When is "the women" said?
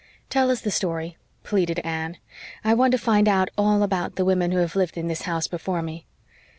4.15-4.51